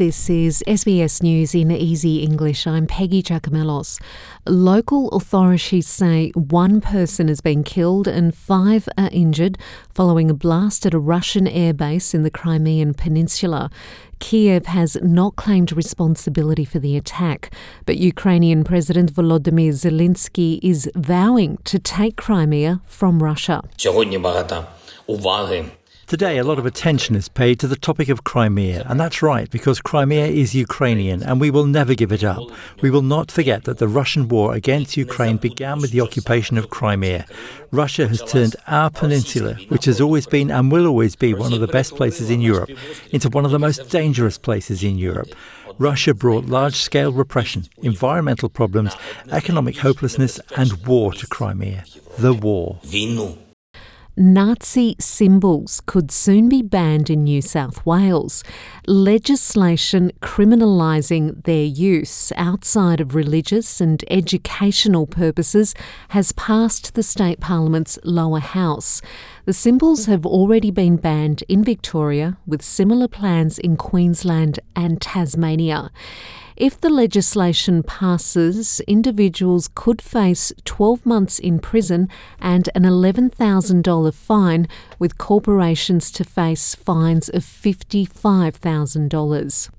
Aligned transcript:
This 0.00 0.30
is 0.30 0.64
SBS 0.66 1.22
News 1.22 1.54
in 1.54 1.70
Easy 1.70 2.22
English. 2.22 2.66
I'm 2.66 2.86
Peggy 2.86 3.22
Giakoumelos. 3.22 4.00
Local 4.46 5.10
authorities 5.10 5.88
say 5.88 6.30
one 6.30 6.80
person 6.80 7.28
has 7.28 7.42
been 7.42 7.62
killed 7.62 8.08
and 8.08 8.34
five 8.34 8.88
are 8.96 9.10
injured 9.12 9.58
following 9.92 10.30
a 10.30 10.34
blast 10.34 10.86
at 10.86 10.94
a 10.94 10.98
Russian 10.98 11.44
airbase 11.44 12.14
in 12.14 12.22
the 12.22 12.30
Crimean 12.30 12.94
Peninsula. 12.94 13.70
Kiev 14.20 14.64
has 14.64 14.96
not 15.02 15.36
claimed 15.36 15.70
responsibility 15.70 16.64
for 16.64 16.78
the 16.78 16.96
attack, 16.96 17.52
but 17.84 17.98
Ukrainian 17.98 18.64
President 18.64 19.12
Volodymyr 19.12 19.74
Zelensky 19.74 20.60
is 20.62 20.90
vowing 20.96 21.58
to 21.64 21.78
take 21.78 22.16
Crimea 22.16 22.80
from 22.86 23.22
Russia. 23.22 23.60
Today, 26.10 26.38
a 26.38 26.44
lot 26.44 26.58
of 26.58 26.66
attention 26.66 27.14
is 27.14 27.28
paid 27.28 27.60
to 27.60 27.68
the 27.68 27.76
topic 27.76 28.08
of 28.08 28.24
Crimea, 28.24 28.84
and 28.88 28.98
that's 28.98 29.22
right, 29.22 29.48
because 29.48 29.80
Crimea 29.80 30.26
is 30.26 30.56
Ukrainian, 30.56 31.22
and 31.22 31.40
we 31.40 31.52
will 31.52 31.66
never 31.66 31.94
give 31.94 32.10
it 32.10 32.24
up. 32.24 32.42
We 32.82 32.90
will 32.90 33.02
not 33.02 33.30
forget 33.30 33.62
that 33.62 33.78
the 33.78 33.86
Russian 33.86 34.26
war 34.26 34.52
against 34.54 34.96
Ukraine 34.96 35.36
began 35.36 35.78
with 35.78 35.92
the 35.92 36.00
occupation 36.00 36.58
of 36.58 36.68
Crimea. 36.68 37.26
Russia 37.70 38.08
has 38.08 38.20
turned 38.22 38.56
our 38.66 38.90
peninsula, 38.90 39.54
which 39.68 39.84
has 39.84 40.00
always 40.00 40.26
been 40.26 40.50
and 40.50 40.72
will 40.72 40.88
always 40.88 41.14
be 41.14 41.32
one 41.32 41.52
of 41.52 41.60
the 41.60 41.68
best 41.68 41.94
places 41.94 42.28
in 42.28 42.40
Europe, 42.40 42.70
into 43.12 43.28
one 43.28 43.44
of 43.44 43.52
the 43.52 43.60
most 43.60 43.88
dangerous 43.88 44.36
places 44.36 44.82
in 44.82 44.98
Europe. 44.98 45.32
Russia 45.78 46.12
brought 46.12 46.46
large 46.46 46.74
scale 46.74 47.12
repression, 47.12 47.68
environmental 47.82 48.48
problems, 48.48 48.96
economic 49.30 49.76
hopelessness, 49.78 50.40
and 50.56 50.72
war 50.88 51.12
to 51.12 51.28
Crimea. 51.28 51.84
The 52.18 52.34
war. 52.34 52.80
Nazi 54.20 54.96
symbols 55.00 55.80
could 55.86 56.10
soon 56.10 56.50
be 56.50 56.60
banned 56.60 57.08
in 57.08 57.24
New 57.24 57.40
South 57.40 57.86
Wales. 57.86 58.44
Legislation 58.86 60.12
criminalising 60.20 61.42
their 61.44 61.64
use 61.64 62.30
outside 62.36 63.00
of 63.00 63.14
religious 63.14 63.80
and 63.80 64.04
educational 64.10 65.06
purposes 65.06 65.74
has 66.10 66.32
passed 66.32 66.92
the 66.92 67.02
state 67.02 67.40
parliament's 67.40 67.98
lower 68.04 68.40
house. 68.40 69.00
The 69.46 69.54
symbols 69.54 70.04
have 70.04 70.26
already 70.26 70.70
been 70.70 70.96
banned 70.96 71.42
in 71.48 71.64
Victoria, 71.64 72.36
with 72.46 72.60
similar 72.60 73.08
plans 73.08 73.58
in 73.58 73.78
Queensland 73.78 74.60
and 74.76 75.00
Tasmania. 75.00 75.90
If 76.60 76.78
the 76.78 76.90
legislation 76.90 77.82
passes, 77.82 78.80
individuals 78.80 79.70
could 79.74 80.02
face 80.02 80.52
12 80.66 81.06
months 81.06 81.38
in 81.38 81.58
prison 81.58 82.10
and 82.38 82.68
an 82.74 82.82
$11,000 82.82 84.12
fine, 84.12 84.68
with 84.98 85.16
corporations 85.16 86.10
to 86.10 86.22
face 86.22 86.74
fines 86.74 87.30
of 87.30 87.44
$55,000. 87.44 89.70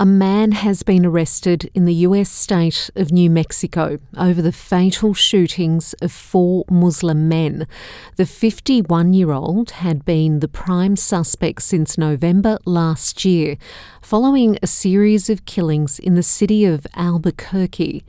A 0.00 0.06
man 0.06 0.52
has 0.52 0.84
been 0.84 1.04
arrested 1.04 1.72
in 1.74 1.84
the 1.84 2.06
US 2.06 2.30
state 2.30 2.88
of 2.94 3.10
New 3.10 3.28
Mexico 3.28 3.98
over 4.16 4.40
the 4.40 4.52
fatal 4.52 5.12
shootings 5.12 5.92
of 5.94 6.12
four 6.12 6.64
Muslim 6.70 7.28
men. 7.28 7.66
The 8.14 8.24
51 8.24 9.12
year 9.12 9.32
old 9.32 9.72
had 9.72 10.04
been 10.04 10.38
the 10.38 10.46
prime 10.46 10.94
suspect 10.94 11.62
since 11.62 11.98
November 11.98 12.58
last 12.64 13.24
year, 13.24 13.56
following 14.00 14.56
a 14.62 14.68
series 14.68 15.28
of 15.28 15.46
killings 15.46 15.98
in 15.98 16.14
the 16.14 16.22
city 16.22 16.64
of 16.64 16.86
Albuquerque. 16.94 18.04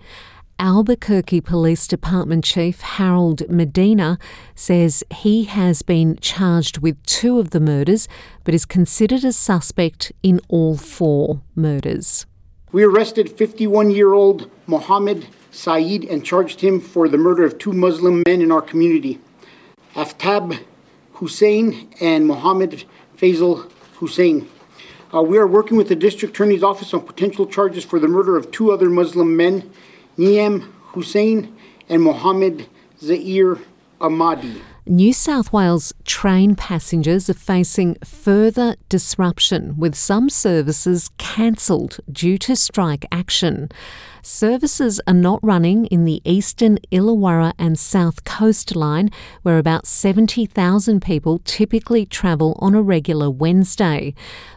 Albuquerque 0.60 1.40
Police 1.40 1.88
Department 1.88 2.44
Chief 2.44 2.82
Harold 2.82 3.50
Medina 3.50 4.20
says 4.56 5.06
he 5.10 5.46
has 5.46 5.82
been 5.82 6.18
charged 6.18 6.80
with 6.80 7.02
two 7.06 7.40
of 7.40 7.52
the 7.52 7.62
murders 7.62 8.10
but 8.44 8.54
is 8.54 8.66
considered 8.66 9.24
a 9.24 9.32
suspect 9.32 10.12
in 10.22 10.42
all 10.50 10.76
four 10.76 11.42
murders. 11.56 12.26
We 12.74 12.84
arrested 12.84 13.32
51 13.32 13.92
year 13.92 14.14
old 14.14 14.52
Mohammed 14.68 15.28
Saeed 15.50 16.04
and 16.04 16.26
charged 16.26 16.60
him 16.60 16.82
for 16.82 17.08
the 17.08 17.18
murder 17.18 17.46
of 17.46 17.58
two 17.58 17.72
Muslim 17.72 18.22
men 18.28 18.42
in 18.42 18.52
our 18.52 18.62
community, 18.62 19.18
Aftab 19.96 20.60
Hussein 21.14 21.90
and 22.02 22.28
Mohammed 22.28 22.84
Faisal 23.18 23.72
Hussein. 23.96 24.50
Uh, 25.14 25.22
we 25.22 25.38
are 25.38 25.48
working 25.48 25.78
with 25.78 25.88
the 25.88 25.96
District 25.96 26.36
Attorney's 26.36 26.64
Office 26.64 26.94
on 26.94 27.02
potential 27.02 27.48
charges 27.48 27.86
for 27.86 27.98
the 27.98 28.10
murder 28.10 28.36
of 28.36 28.52
two 28.52 28.72
other 28.72 28.90
Muslim 28.90 29.38
men 29.38 29.72
Naeem 30.20 30.64
Hussein 30.94 31.56
and 31.88 32.04
Mohammed 32.04 32.68
Zaher 33.00 33.58
Ahmadi. 34.02 34.62
New 34.86 35.14
South 35.14 35.54
Wales 35.54 35.94
train 36.04 36.56
passengers 36.56 37.30
are 37.30 37.34
facing 37.34 37.96
further 38.04 38.76
disruption, 38.90 39.78
with 39.78 39.96
some 39.96 40.30
services 40.30 41.10
cancelled 41.18 42.00
due 42.12 42.38
to 42.40 42.58
strike 42.58 43.06
action. 43.14 43.70
Services 44.22 45.00
are 45.08 45.14
not 45.14 45.40
running 45.42 45.86
in 45.86 46.04
the 46.04 46.22
eastern 46.26 46.78
Illawarra 46.92 47.54
and 47.58 47.80
South 47.80 48.24
Coast 48.24 48.76
line, 48.76 49.10
where 49.44 49.58
about 49.58 49.88
70,000 49.88 51.02
people 51.02 51.40
typically 51.46 52.06
travel 52.06 52.58
on 52.60 52.76
a 52.76 52.82
regular 52.82 53.30
Wednesday. 53.30 54.14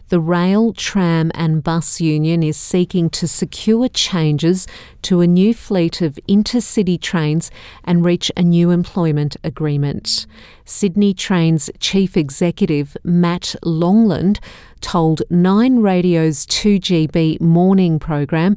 The 0.09 0.19
Rail, 0.19 0.73
Tram 0.73 1.31
and 1.33 1.63
Bus 1.63 2.01
Union 2.01 2.43
is 2.43 2.57
seeking 2.57 3.09
to 3.11 3.27
secure 3.27 3.87
changes 3.89 4.67
to 5.03 5.21
a 5.21 5.27
new 5.27 5.53
fleet 5.53 6.01
of 6.01 6.19
intercity 6.27 6.99
trains 7.01 7.49
and 7.83 8.05
reach 8.05 8.31
a 8.37 8.43
new 8.43 8.69
employment 8.69 9.37
agreement. 9.43 10.27
Sydney 10.65 11.13
Trains 11.13 11.69
Chief 11.79 12.15
Executive 12.15 12.95
Matt 13.03 13.55
Longland 13.63 14.39
told 14.81 15.23
Nine 15.29 15.79
Radio's 15.79 16.45
2GB 16.45 17.41
morning 17.41 17.99
program 17.99 18.55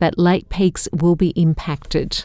that 0.00 0.18
late 0.18 0.48
peaks 0.48 0.88
will 0.92 1.16
be 1.16 1.30
impacted. 1.30 2.24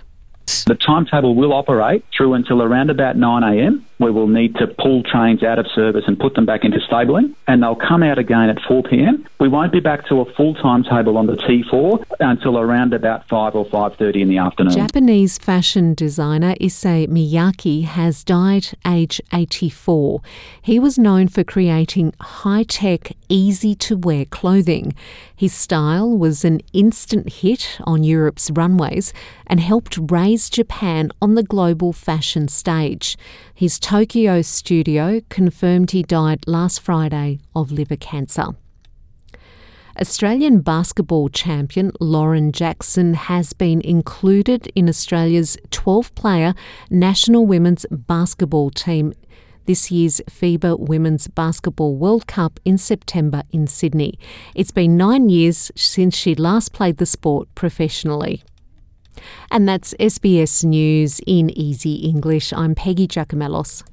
The 0.66 0.76
timetable 0.76 1.36
will 1.36 1.54
operate 1.54 2.04
through 2.16 2.34
until 2.34 2.62
around 2.62 2.90
about 2.90 3.16
9am. 3.16 3.84
We 3.98 4.12
will 4.12 4.28
need 4.28 4.56
to 4.56 4.68
pull 4.68 5.04
trains 5.04 5.42
out 5.42 5.58
of 5.58 5.68
service 5.74 6.04
and 6.06 6.20
put 6.20 6.34
them 6.34 6.46
back 6.46 6.66
into 6.66 6.80
stabling, 6.86 7.34
and 7.48 7.64
they'll 7.64 7.76
come 7.76 8.04
out 8.04 8.20
again 8.20 8.50
at 8.50 8.58
4pm. 8.58 9.26
We 9.40 9.48
won't 9.48 9.72
be 9.72 9.80
back 9.80 10.08
to 10.10 10.20
a 10.20 10.34
full 10.34 10.54
timetable 10.56 11.18
on 11.18 11.28
the 11.28 11.34
T4 11.34 12.04
until 12.20 12.58
around 12.58 12.94
about 12.94 13.28
5 13.30 13.56
or 13.56 13.66
5.30 13.66 14.22
in 14.22 14.28
the 14.30 14.38
afternoon. 14.38 14.74
Japanese 14.74 15.38
fashion 15.38 15.94
designer 15.94 16.56
Issey 16.60 17.08
Miyake 17.08 17.86
has 17.86 18.24
died 18.24 18.68
age 18.86 19.22
84. 19.34 20.22
He 20.62 20.78
was 20.78 21.00
known 21.00 21.30
for 21.30 21.46
creating 21.46 22.14
high-tech, 22.20 23.14
easy-to-wear 23.30 24.26
clothing. 24.26 24.94
His 25.34 25.54
style 25.54 26.18
was 26.18 26.44
an 26.44 26.62
instant 26.74 27.32
hit 27.32 27.78
on 27.86 28.04
Europe's 28.04 28.52
runways 28.52 29.14
and 29.48 29.60
helped 29.60 29.98
raise 30.12 30.50
Japan 30.50 31.12
on 31.22 31.36
the 31.36 31.44
global 31.44 31.94
fashion 31.94 32.48
stage. 32.48 33.18
His 33.54 33.80
Tokyo 33.86 34.42
studio 34.42 35.22
confirmed 35.30 35.92
he 35.92 36.02
died 36.02 36.48
last 36.48 36.82
Friday 36.82 37.38
of 37.56 37.72
liver 37.72 37.96
cancer. 37.96 38.56
Australian 40.02 40.62
basketball 40.62 41.30
champion 41.30 41.92
Lauren 42.00 42.52
Jackson 42.52 43.14
has 43.14 43.54
been 43.54 43.82
included 43.82 44.66
in 44.74 44.90
Australia's 44.90 45.56
12 45.70 46.16
player 46.16 46.56
national 46.90 47.46
women's 47.46 47.86
basketball 47.92 48.72
team 48.72 49.14
this 49.68 49.92
year's 49.92 50.20
FIBA 50.32 50.80
Women's 50.80 51.28
Basketball 51.28 51.96
World 51.96 52.26
Cup 52.26 52.60
in 52.66 52.80
September 52.80 53.44
in 53.52 53.68
Sydney. 53.68 54.18
It's 54.56 54.72
been 54.72 54.98
nine 54.98 55.30
years 55.30 55.72
since 55.76 56.18
she 56.18 56.34
last 56.34 56.74
played 56.74 56.98
the 56.98 57.06
sport 57.06 57.54
professionally. 57.54 58.42
And 59.56 59.70
that's 59.70 59.94
SBS 60.02 60.66
News 60.66 61.22
in 61.26 61.50
Easy 61.50 61.94
English. 61.94 62.52
I'm 62.52 62.76
Peggy 62.76 63.08
Giakoumelos. 63.08 63.84